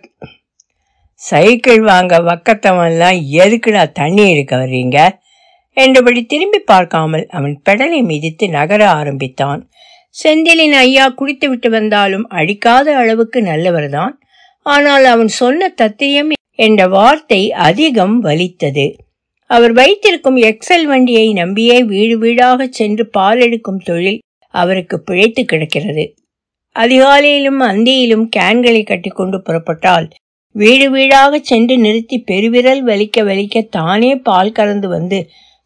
சைக்கிள் 1.21 1.81
வாங்க 1.89 2.17
வக்கத்தவன்லாம் 2.27 3.17
எதுக்குடா 3.43 3.83
தண்ணி 3.91 4.23
எடுக்க 4.33 4.53
வர்றீங்க? 4.57 4.97
என்றபடி 5.77 6.21
திரும்பி 6.25 6.59
பார்க்காமல் 6.71 7.25
அவன் 7.37 7.55
பெடலை 7.65 7.99
மிதித்து 8.03 8.45
நகர 8.49 8.81
ஆரம்பித்தான். 8.99 9.61
செந்திலின் 10.15 10.75
ஐயா 10.85 11.05
குடித்துவிட்டு 11.09 11.69
வந்தாலும் 11.69 12.25
அடிக்காத 12.39 12.95
அளவுக்கு 12.95 13.41
நல்லவர்தான். 13.41 14.13
ஆனால் 14.65 15.05
அவன் 15.05 15.31
சொன்ன 15.41 15.69
தத்தியம் 15.81 16.31
என்ற 16.59 16.87
வார்த்தை 16.87 17.41
அதிகம் 17.67 18.15
வலித்தது. 18.19 18.87
அவர் 19.49 19.73
வைத்திருக்கும் 19.73 20.37
எக்ஸல் 20.37 20.85
வண்டியை 20.85 21.27
நம்பியே 21.33 21.77
வீடு 21.83 22.15
வீடாக 22.17 22.67
சென்று 22.71 23.03
பால் 23.07 23.39
எடுக்கும் 23.39 23.79
தொழில் 23.79 24.19
அவருக்கு 24.53 24.97
பிழைத்து 24.99 25.41
கிடக்கிறது. 25.45 26.05
அதிகாலையிலும் 26.75 27.61
அந்தியிலும் 27.69 28.25
கேன்களை 28.35 28.81
கட்டிக்கொண்டு 28.83 29.37
புறப்பட்டால் 29.41 30.07
வீடு 30.55 30.87
வீடாக 30.91 31.39
சென்று 31.39 31.77
நிறுத்தி 31.77 32.17
பெருவிரல் 32.19 32.83
வலிக்க 32.85 33.23
வலிக்க 33.29 33.67
தானே 33.69 34.11
பால் 34.15 34.51
கறந்து 34.51 34.87
வந்து 34.87 35.19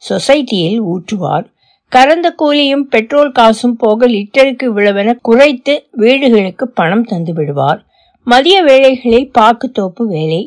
சொசைட்டியில் 0.04 0.80
ஊற்றுவார். 0.92 1.46
கறந்த 1.92 2.28
கூலியும் 2.42 2.86
பெட்ரோல் 2.94 3.32
காசும் 3.32 3.76
போக 3.76 4.08
லிட்டருக்கு 4.08 4.66
இவ்வளவென 4.70 5.12
குறைத்து 5.22 5.74
வீடுகளுக்கு 5.92 6.66
பணம் 6.80 7.04
தந்து 7.04 7.34
விடுவார். 7.34 7.82
மதிய 8.28 8.58
வேளைகளில் 8.64 9.32
பாக்குத்தோப்பு 9.40 10.04
வேலை. 10.16 10.42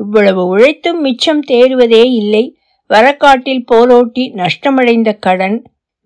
இவ்வளவு 0.00 0.42
உழைத்தும் 0.46 1.00
மிச்சம் 1.00 1.42
தேறுவதே 1.48 2.04
இல்லை. 2.20 2.44
வரக்காட்டில் 2.90 3.64
போரோட்டி 3.72 4.24
நஷ்டமடைந்த 4.40 5.10
கடன் 5.18 5.56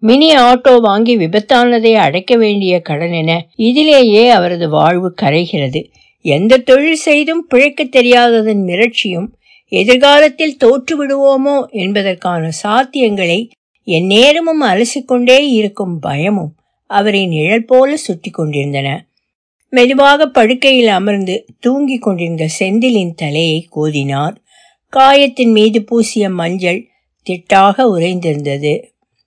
மினி 0.02 0.28
ஆட்டோ 0.36 0.80
வாங்கி 0.80 1.14
விபத்தானதை 1.16 1.92
அடைக்க 1.96 2.36
வேண்டிய 2.36 2.80
கடன் 2.80 3.12
என 3.12 3.32
இதிலேயே 3.58 4.24
அவரது 4.28 4.66
வாழ்வு 4.68 5.14
கரைகிறது. 5.22 5.80
எந்த 6.24 6.56
தொழில் 6.56 7.02
செய்தும் 7.08 7.44
பிழைக்க 7.46 7.84
தெரியாததன் 7.84 8.62
மிரட்சியும் 8.66 9.28
எதிர்காலத்தில் 9.72 10.56
தோற்று 10.56 10.94
விடுவோமோ 10.98 11.56
என்பதற்கான 11.74 12.50
சாத்தியங்களை 12.62 13.38
எந்நேரமும் 13.88 14.62
அலசிக்கொண்டே 14.62 15.38
இருக்கும் 15.50 15.94
பயமும் 15.98 16.52
அவரை 16.90 17.22
நிழல் 17.26 17.64
போல 17.64 17.96
சுற்றி 17.96 18.30
கொண்டிருந்தன 18.30 18.88
மெதுவாக 19.74 20.26
படுக்கையில் 20.26 20.88
அமர்ந்து 20.88 21.44
தூங்கிக் 21.60 22.02
கொண்டிருந்த 22.02 22.48
செந்திலின் 22.58 23.14
தலையை 23.14 23.68
கோதினார். 23.76 24.34
காயத்தின் 24.88 25.50
மீது 25.50 25.82
பூசிய 25.82 26.30
மஞ்சள் 26.30 26.80
திட்டாக 27.26 27.84
உறைந்திருந்தது. 27.94 28.82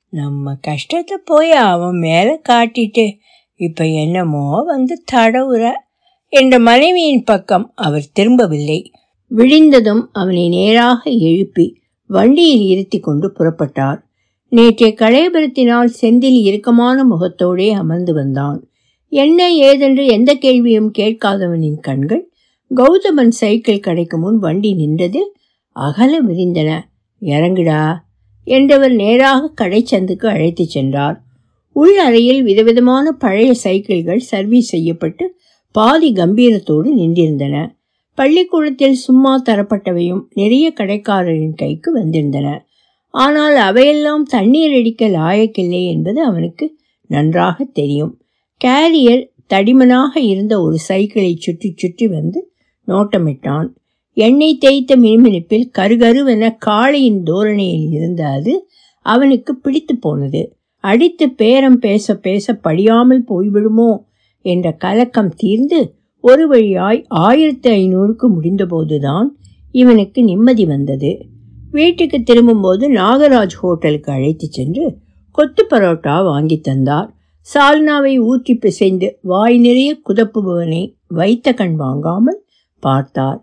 நம்ம 0.10 0.54
கஷ்டத்தை 0.62 1.18
போய் 1.26 1.52
அவன் 1.52 1.98
மேலே 1.98 2.36
காட்டிட்டு 2.50 3.18
இப்ப 3.56 3.86
என்னமோ 3.86 4.64
வந்து 4.66 5.04
தடவுற 5.12 5.72
என்ற 6.28 6.60
மனைவியின் 6.60 7.24
பக்கம் 7.24 7.72
அவர் 7.76 8.12
திரும்பவில்லை. 8.14 8.92
விழிந்ததும் 9.28 10.10
அவனை 10.12 10.50
நேராக 10.50 11.10
எழுப்பி 11.10 11.82
வண்டியில் 12.08 12.66
இருத்தி 12.68 13.00
கொண்டு 13.00 13.34
புறப்பட்டார். 13.40 14.00
நேற்றைய 14.52 14.96
களையபுரத்தினால் 14.98 15.92
செந்தில் 16.02 16.40
இறுக்கமான 16.42 17.04
முகத்தோடே 17.04 17.72
அமர்ந்து 17.72 18.14
வந்தான். 18.14 18.70
என்ன 19.10 19.50
ஏதென்று 19.52 20.06
எந்த 20.08 20.36
கேள்வியும் 20.36 20.92
கேட்காதவனின் 20.98 21.80
கண்கள் 21.80 22.24
கௌதமன் 22.72 23.32
சைக்கிள் 23.32 23.80
கடைக்கு 23.80 24.18
முன் 24.18 24.38
வண்டி 24.38 24.74
நின்றது 24.74 25.22
அகல 25.72 26.22
விரிந்தன 26.22 26.70
இறங்குடா 27.22 27.96
என்றவர் 28.44 28.92
நேராக 28.92 29.52
கடைச்சந்துக்கு 29.62 30.26
அழைத்துச் 30.26 30.70
சென்றார். 30.70 31.24
உள் 31.72 31.98
அறையில் 31.98 32.44
விதவிதமான 32.44 33.12
பழைய 33.12 33.54
சைக்கிள்கள் 33.54 34.20
சர்வீஸ் 34.20 34.70
செய்யப்பட்டு 34.70 35.36
பாதி 35.72 36.12
கம்பீரத்தோடு 36.12 36.90
நின்றிருந்தன. 36.96 37.56
பள்ளிக்கூடத்தில் 38.18 38.94
சும்மா 38.94 39.42
தரப்பட்டவையும் 39.46 40.24
நிறைய 40.34 40.74
கடைக்காரரின் 40.76 41.56
கைக்கு 41.56 41.90
வந்திருந்தன. 42.00 42.48
ஆனால் 43.10 43.56
அவையெல்லாம் 43.56 44.24
தண்ணீர் 44.24 44.76
அடிக்க 44.76 45.08
லாயக்கில்லை 45.08 45.82
என்பது 45.88 46.24
அவனுக்கு 46.24 46.78
நன்றாக 47.10 47.64
தெரியும். 47.74 48.14
கேரியர் 48.62 49.24
தடிமனாக 49.54 50.20
இருந்த 50.20 50.62
ஒரு 50.62 50.78
சைக்கிளை 50.78 51.36
சுற்றி 51.36 51.74
சுற்றி 51.76 52.08
வந்து 52.08 52.54
நோட்டமிட்டான். 52.88 53.68
எண்ணெய் 54.14 54.58
தேய்த்த 54.58 54.96
மினுமினுப்பில் 54.96 55.66
கருகருவென 55.78 56.58
காளையின் 56.66 57.24
தோரணையில் 57.24 57.90
இருந்த 57.92 58.26
அது 58.26 58.68
அவனுக்கு 59.02 59.56
பிடித்து 59.56 59.98
போனது. 59.98 60.58
அடித்து 60.80 61.30
பேரம் 61.30 61.80
பேச 61.80 62.16
பேச 62.16 62.54
படியாமல் 62.54 63.24
போய்விடுமோ 63.28 63.98
என்ற 64.42 64.72
கலக்கம் 64.72 65.34
தீர்ந்து 65.36 65.96
ஒரு 66.22 66.48
வழியாய் 66.48 67.06
ஆயிரத்தி 67.08 67.70
ஐநூறுக்கு 67.70 68.28
முடிந்தபோதுதான் 68.38 69.28
இவனுக்கு 69.72 70.24
நிம்மதி 70.24 70.66
வந்தது. 70.66 71.28
வீட்டுக்கு 71.72 72.24
திரும்பும்போது 72.24 72.92
நாகராஜ் 72.92 73.56
ஹோட்டலுக்கு 73.56 74.12
அழைத்து 74.12 74.48
சென்று 74.50 74.98
கொத்து 75.32 75.68
பரோட்டா 75.70 76.24
வாங்கி 76.24 76.60
தந்தார். 76.60 77.15
சால்னாவை 77.48 78.14
ஊற்றி 78.30 78.54
பிசைந்து 78.56 79.08
வாய் 79.22 79.58
நிறைய 79.58 79.90
குதப்புபவனை 80.08 80.84
வைத்த 81.08 81.54
கண் 81.54 81.76
வாங்காமல் 81.76 82.40
பார்த்தார். 82.84 83.40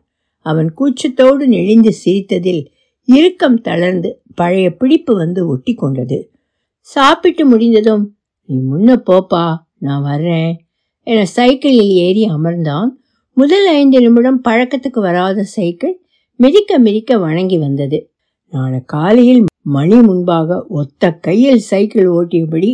அவன் 0.46 0.70
கூச்சத்தோடு 0.78 1.44
நெளிந்து 1.46 1.92
சிரித்ததில் 2.02 2.62
இறுக்கம் 3.08 3.60
தளர்ந்து 3.60 4.10
பழைய 4.34 4.66
பிடிப்பு 4.74 5.12
வந்து 5.14 5.40
ஒட்டி 5.46 5.72
கொண்டது. 5.74 6.18
சாப்பிட்டு 6.80 7.44
முடிந்ததும் 7.46 8.04
நீ 8.48 8.56
முன்ன 8.70 8.96
போப்பா 9.08 9.44
நான் 9.78 10.02
வர்றேன் 10.02 10.52
என 11.06 11.24
சைக்கிளில் 11.36 11.94
ஏறி 12.04 12.22
அமர்ந்தான். 12.28 12.90
முதல் 13.36 13.66
ஐந்து 13.78 13.98
நிமிடம் 14.00 14.40
பழக்கத்துக்கு 14.48 15.00
வராத 15.00 15.44
சைக்கிள் 15.56 15.94
மிதிக்க 16.40 16.78
மிதிக்க 16.78 17.18
வணங்கி 17.18 17.58
வந்தது. 17.58 17.98
நாளை 18.52 18.80
காலையில் 18.84 19.42
மணி 19.76 19.98
முன்பாக 20.08 20.58
ஒத்த 20.80 21.12
கையில் 21.26 21.62
சைக்கிள் 21.70 22.08
ஓட்டியபடி 22.18 22.70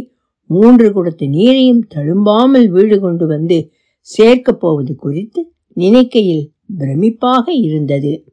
மூன்று 0.49 0.87
குடத்து 0.93 1.27
நீரையும் 1.29 1.83
தழும்பாமல் 1.89 2.69
வீடு 2.69 3.01
கொண்டு 3.01 3.27
வந்து 3.27 3.73
சேர்க்கப் 4.01 4.61
போவது 4.61 4.97
குறித்து 4.97 5.53
நினைக்கையில் 5.73 6.51
பிரமிப்பாக 6.79 7.43
இருந்தது. 7.47 8.33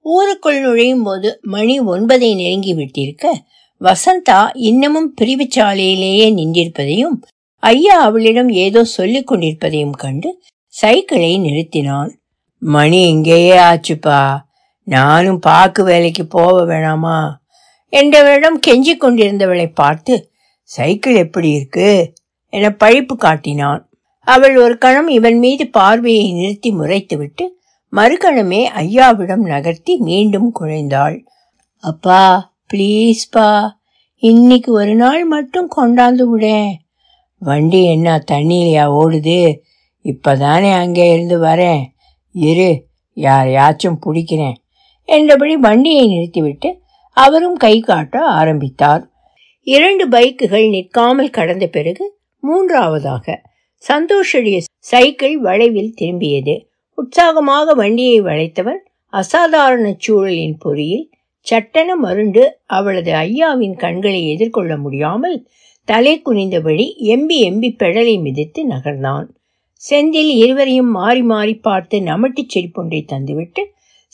ஊருக்குள் 0.00 0.60
நுழையும் 0.60 1.02
போது 1.02 1.38
மணி 1.42 1.80
ஒன்பதை 1.80 2.34
நெருங்கி 2.34 2.74
விட்டிருக்க 2.74 3.26
வசந்தா 3.80 4.50
இன்னமும் 4.52 5.14
பிரிவு 5.14 5.48
சாலையிலேயே 5.56 6.26
நின்றிருப்பதையும் 6.34 7.20
ஐயா 7.56 8.00
அவளிடம் 8.00 8.48
ஏதோ 8.48 8.84
சொல்லிக் 8.84 9.26
கொண்டிருப்பதையும் 9.26 9.90
கண்டு 9.90 10.42
சைக்கிளை 10.66 11.40
நிறுத்தினான். 11.40 12.10
மணி 12.58 13.08
இங்கேயே 13.08 13.58
ஆச்சுப்பா. 13.58 14.38
நானும் 14.84 15.38
பாக்கு 15.38 15.84
வேலைக்கு 15.84 16.26
போக 16.26 16.64
வேணாமா? 16.64 17.30
என்றவரிடம் 17.92 18.58
கெஞ்சிக் 18.66 19.02
கொண்டிருந்தவளை 19.02 19.70
பார்த்து 19.74 20.29
சைக்கிள் 20.76 21.14
எப்படி 21.14 21.50
இருக்கு? 21.50 22.12
என 22.46 22.68
பழிப்பு 22.68 23.14
காட்டினான். 23.16 23.88
அவள் 24.20 24.56
ஒரு 24.56 24.78
கணம் 24.78 25.08
இவன் 25.08 25.38
மீது 25.38 25.66
பார்வையை 25.66 26.32
நிறுத்தி 26.32 26.70
முறைத்துவிட்டு 26.74 27.46
மறுகணமே 27.92 28.68
ஐயாவிடம் 28.76 29.44
நகர்த்தி 29.44 29.96
மீண்டும் 29.96 30.52
குழைந்தாள். 30.60 31.24
அப்பா 31.76 32.52
ப்ளீஸ்பா 32.74 33.70
இன்னைக்கு 34.16 34.72
ஒரு 34.72 34.94
நாள் 34.94 35.24
மட்டும் 35.24 35.70
கொண்டாந்து 35.76 36.22
விடேன் 36.34 36.72
வண்டி 37.38 37.84
என்ன 37.84 38.24
தண்ணியிலையா 38.30 38.86
ஓடுது? 39.00 39.58
இப்பதானே 40.04 40.72
அங்கே 40.72 41.12
இருந்து 41.12 41.42
வரேன். 41.42 41.82
இரு 42.32 42.86
யாரையாச்சும் 43.16 44.02
பிடிக்கிறேன். 44.06 44.54
என்றபடி 45.04 45.56
வண்டியை 45.56 46.08
நிறுத்திவிட்டு 46.08 46.80
அவரும் 47.10 47.56
கை 47.56 47.80
காட்ட 47.80 48.24
ஆரம்பித்தார். 48.24 49.09
இரண்டு 49.72 50.04
பைக்குகள் 50.08 50.66
நிற்காமல் 50.68 51.30
கடந்த 51.30 51.66
பிறகு 51.66 52.04
மூன்றாவதாக 52.42 53.26
சந்தோஷுடைய 53.82 54.58
சைக்கிள் 54.90 55.36
வளைவில் 55.40 55.96
திரும்பியது. 56.00 56.54
உற்சாகமாக 56.94 57.74
வண்டியை 57.74 58.16
வளைத்தவன் 58.22 58.80
அசாதாரண 59.12 59.86
சூழலின் 60.06 60.56
பொறியில் 60.58 61.04
சட்டென 61.46 61.96
மருண்டு 62.02 62.42
அவளது 62.66 63.12
ஐயாவின் 63.12 63.76
கண்களை 63.76 64.22
எதிர்கொள்ள 64.28 64.72
முடியாமல் 64.76 65.38
தலை 65.88 66.14
குனிந்தபடி 66.24 66.86
எம்பி 67.14 67.38
எம்பி 67.48 67.70
பெடலை 67.82 68.16
மிதித்து 68.20 68.62
நகர்ந்தான். 68.68 69.28
செந்தில் 69.82 70.32
இருவரையும் 70.42 70.90
மாறி 70.90 71.22
மாறி 71.22 71.54
பார்த்து 71.68 71.98
நமட்டிச் 72.02 72.52
செடிப்பொன்றை 72.54 73.02
தந்துவிட்டு 73.12 73.64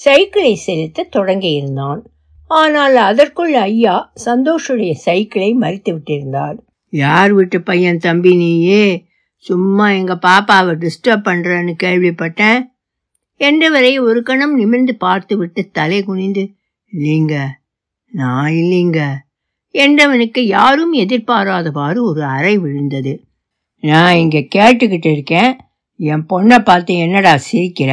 சைக்கிளை 0.00 0.54
செலுத்த 0.66 1.08
தொடங்கியிருந்தான். 1.16 2.02
ஆனால் 2.50 2.96
அதற்குள் 2.96 3.54
ஐயா 3.54 4.12
சந்தோஷுடைய 4.24 4.92
சைக்கிளை 5.04 5.50
மறித்து 5.54 5.90
விட்டிருந்தார் 5.92 6.56
யார் 6.92 7.32
வீட்டு 7.32 7.62
பையன் 7.62 7.98
தம்பி 7.98 8.34
நீயே? 8.36 9.06
சும்மா 9.36 9.90
எங்க 9.90 10.14
பாப்பாவை 10.16 10.74
டிஸ்டர்ப் 10.74 11.26
பண்றன்னு 11.26 11.72
கேள்விப்பட்டேன் 11.82 12.60
என்றவரை 13.40 14.00
ஒரு 14.00 14.22
கணம் 14.22 14.54
நிமிர்ந்து 14.54 14.96
பார்த்து 14.96 15.36
விட்டு 15.36 15.70
தலை 15.70 16.02
குனிந்து 16.02 16.44
இல்லைங்க 16.92 17.46
நான் 18.12 18.50
இல்லைங்க 18.52 19.00
என்றவனுக்கு 19.74 20.40
யாரும் 20.40 20.92
எதிர்பாராதவாறு 20.92 21.98
ஒரு 22.00 22.22
அறை 22.24 22.58
விழுந்தது. 22.58 23.12
நான் 23.80 24.14
இங்க 24.14 24.38
கேட்டுக்கிட்டு 24.54 25.10
இருக்கேன். 25.12 25.56
என் 25.96 26.26
பொண்ணை 26.28 26.58
பார்த்து 26.58 26.96
என்னடா 26.96 27.38
சிரிக்கிற? 27.52 27.92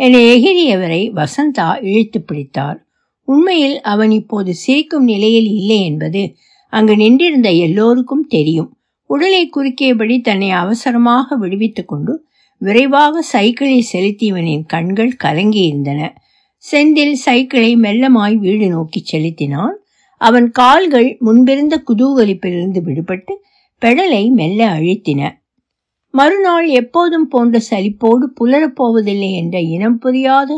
என்னை 0.00 0.20
எகிரியவரை 0.24 1.02
வசந்தா 1.12 1.82
இழுத்து 1.82 2.20
பிடித்தார். 2.20 2.87
உண்மையில் 3.28 3.80
அவன் 3.82 4.10
இப்போது 4.10 4.50
சிரிக்கும் 4.54 5.04
நிலையில் 5.04 5.48
இல்லை 5.50 5.84
என்பது 5.84 6.22
அங்கு 6.72 6.94
நின்றிருந்த 6.96 7.48
எல்லோருக்கும் 7.50 8.26
தெரியும். 8.26 8.70
உடலை 9.10 9.42
குறுக்கியபடி 9.48 10.16
தன்னை 10.20 10.50
அவசரமாக 10.50 11.36
விடுவித்துக் 11.36 11.88
கொண்டு 11.88 12.14
விரைவாக 12.60 13.22
சைக்கிளை 13.22 13.78
செலுத்தியவனின் 13.92 14.64
கண்கள் 14.66 15.12
கலங்கியிருந்தன. 15.24 16.00
செந்தில் 16.64 17.16
சைக்கிளை 17.26 17.76
மெல்லமாய் 17.76 18.36
வீடு 18.36 18.68
நோக்கி 18.68 19.00
செலுத்தினான். 19.04 19.76
அவன் 20.20 20.48
கால்கள் 20.50 21.10
முன்பிருந்த 21.20 21.74
குதூகலிப்பிலிருந்து 21.88 22.80
விடுபட்டு 22.86 23.34
பெடலை 23.82 24.24
மெல்ல 24.30 24.60
அழுத்தின. 24.78 25.20
மறுநாள் 26.14 26.68
எப்போதும் 26.80 27.28
போன்ற 27.28 27.60
சலிப்போடு 27.70 28.26
புலரப்போவதில்லை 28.40 29.30
என்ற 29.32 29.56
இனம் 29.74 29.98
புரியாத 29.98 30.50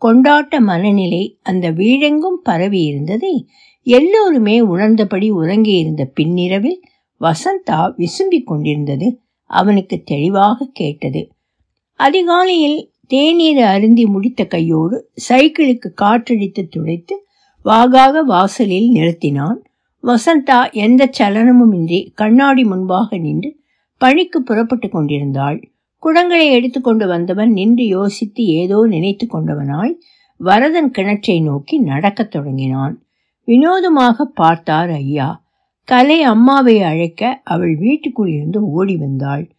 கொண்டாட்ட 0.00 0.60
மனநிலை 0.60 1.38
அந்த 1.42 1.70
வீழெங்கும் 1.70 2.38
பரவி 2.42 2.82
இருந்ததை 2.82 3.48
எல்லோருமே 3.82 4.60
உணர்ந்தபடி 4.60 5.30
உறங்கியிருந்த 5.30 6.04
பின்னிரவில் 6.04 6.80
வசந்தா 7.20 7.78
விசும்பிக் 7.96 8.44
கொண்டிருந்தது 8.44 9.20
அவனுக்கு 9.44 10.02
தெளிவாக 10.02 10.68
கேட்டது. 10.72 11.32
அதிகாலையில் 11.94 12.92
தேநீர் 13.06 13.58
அருந்தி 13.58 14.06
முடித்த 14.06 14.44
கையோடு 14.44 15.10
சைக்கிளுக்கு 15.28 15.88
காற்றடித்து 16.00 16.68
துடைத்து 16.68 17.26
வாகாக 17.64 18.20
வாசலில் 18.20 18.92
நிறுத்தினான். 18.92 19.58
வசந்தா 20.02 20.72
எந்த 20.72 21.10
சலனமுமின்றி 21.18 22.00
கண்ணாடி 22.14 22.64
முன்பாக 22.64 23.18
நின்று 23.18 23.56
பணிக்கு 24.00 24.42
புறப்பட்டு 24.42 24.88
கொண்டிருந்தாள். 24.88 25.58
குடங்களை 26.02 26.50
எடுத்துக்கொண்டு 26.50 27.06
வந்தவன் 27.06 27.52
நின்று 27.52 27.86
யோசித்து 27.86 28.44
ஏதோ 28.44 28.86
நினைத்து 28.86 29.26
கொண்டவனாய் 29.26 29.94
வரதன் 30.36 30.90
கிணற்றை 30.90 31.42
நோக்கி 31.42 31.78
நடக்கத் 31.78 32.30
தொடங்கினான். 32.30 33.02
வினோதமாக 33.44 34.24
பார்த்தார் 34.24 34.90
ஐயா. 34.90 35.46
கலை 35.84 36.22
அம்மாவை 36.22 36.82
அழைக்க 36.82 37.40
அவள் 37.44 37.76
வீட்டுக்குள் 37.76 38.32
இருந்து 38.32 38.70
ஓடி 38.70 38.96
வந்தாள். 38.96 39.50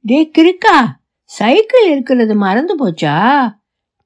டே 0.00 0.30
கிருக்கா 0.38 0.78
சைக்கிள் 1.22 1.90
இருக்கிறது 1.90 2.34
மறந்து 2.34 2.74
போச்சா? 2.76 3.16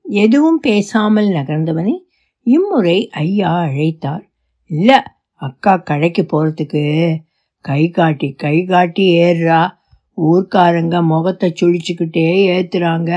எதுவும் 0.02 0.60
பேசாமல் 0.60 1.26
நகர்ந்தவனை 1.26 1.94
இம்முறை 2.42 3.08
ஐயா 3.08 3.60
அழைத்தார். 3.60 4.24
இல்ல 4.64 5.02
அக்கா 5.32 5.76
கடைக்கு 5.76 6.22
போறதுக்கு. 6.22 7.16
கை 7.60 7.90
காட்டி 7.90 8.32
கை 8.32 8.64
காட்டி 8.64 9.04
ஏறுறா. 9.14 9.77
ஊர்க்காரங்க 10.26 10.96
முகத்தை 11.04 11.48
சுழிச்சுக்கிட்டே 11.60 12.28
ஏத்துறாங்க. 12.56 13.10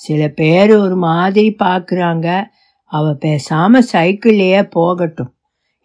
சில 0.00 0.20
பேர் 0.28 0.72
ஒரு 0.76 0.96
மாதிரி 0.96 1.50
பார்க்குறாங்க 1.62 2.28
அவ 2.92 3.12
பேசாம 3.24 3.80
சைக்கிள்லேயே 3.92 4.62
போகட்டும் 4.70 5.32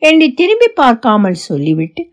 என்று 0.01 0.27
திரும்பி 0.33 0.69
பார்க்காமல் 0.75 1.43
சொல்லிவிட்டு 1.47 2.03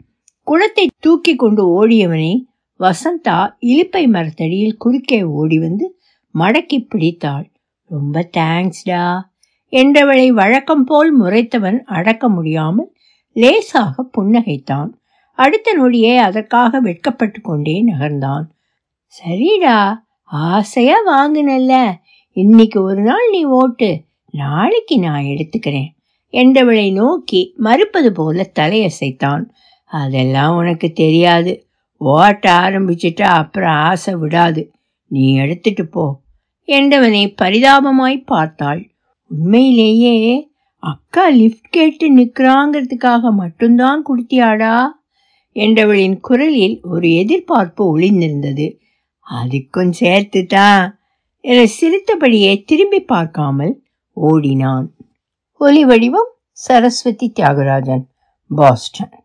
குளத்தை 0.47 0.85
தூக்கி 0.99 1.33
கொண்டு 1.37 1.63
ஓடியவனை 1.77 2.33
வசந்தா 2.81 3.39
இலிப்பை 3.67 4.05
மரத்தடியில் 4.07 4.81
குறுக்கே 4.85 5.21
ஓடி 5.39 5.59
வந்து 5.59 5.87
மடக்கி 6.35 6.79
பிடித்தாள். 6.89 7.47
ரொம்ப 7.91 8.23
தேங்க்ஸ்டா 8.37 9.03
என்றவளை 9.73 10.29
வழக்கம் 10.33 10.85
போல் 10.85 11.11
முறைத்தவன் 11.21 11.79
அடக்க 11.91 12.29
முடியாமல் 12.29 12.91
லேசாக 13.37 14.05
புன்னகைத்தான். 14.17 14.91
அடுத்த 15.35 15.77
நொடியே 15.81 16.17
அதற்காக 16.17 16.81
வெட்கப்பட்டு 16.81 17.41
கொண்டே 17.41 17.85
நகர்ந்தான். 17.87 18.45
சரிடா 19.21 19.95
ஆசையா 20.23 20.97
வாங்கினல்ல. 21.07 21.95
இன்னைக்கு 22.31 22.83
ஒரு 22.83 23.03
நாள் 23.03 23.31
நீ 23.31 23.45
ஓட்டு. 23.45 24.03
நாளைக்கு 24.31 24.99
நான் 24.99 25.23
எடுத்துக்கிறேன். 25.23 25.89
என்றவளை 26.33 26.93
நோக்கி 26.93 27.55
மறுப்பது 27.57 28.13
போல 28.13 28.51
தலையசைத்தான். 28.59 29.45
அதெல்லாம் 29.85 30.57
உனக்கு 30.57 30.93
தெரியாது. 30.93 31.67
ஓட்ட 31.97 32.53
ஆரம்பிச்சிட்டா 32.53 33.23
அப்புறம் 33.23 33.75
ஆசை 33.75 34.15
விடாது. 34.15 34.73
நீ 35.07 35.35
எடுத்துட்டு 35.35 35.87
போ 35.87 36.21
என்றவனை 36.67 37.35
பரிதாபமாய் 37.43 38.25
பார்த்தாள். 38.25 38.91
உண்மையிலேயே 39.29 40.49
அக்கா 40.79 41.29
லிஃப்ட் 41.29 41.69
கேட்டு 41.71 42.17
நிற்கிறாங்கிறதுக்காக 42.17 43.31
மட்டும்தான் 43.31 44.05
கொடுத்தியாடா? 44.07 44.87
என்றவளின் 45.55 46.21
குரலில் 46.21 46.81
ஒரு 46.83 47.15
எதிர்பார்ப்பு 47.15 47.99
ஒளிந்திருந்தது. 47.99 48.79
அதுக்கும் 49.31 49.91
சேர்த்து 49.91 50.47
என 51.41 51.67
சிரித்தபடியே 51.67 52.63
திரும்பி 52.63 53.01
பார்க்காமல் 53.01 53.83
ஓடினான். 54.13 54.95
ஒலி 55.53 55.85
வடிவம் 55.85 56.29
சரஸ்வதி 56.51 57.33
தியாகராஜன் 57.41 58.05
பாஸ்டன். 58.49 59.24